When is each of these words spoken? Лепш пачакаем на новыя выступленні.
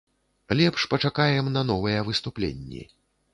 Лепш 0.61 0.85
пачакаем 0.93 1.51
на 1.57 1.63
новыя 1.73 2.01
выступленні. 2.09 2.83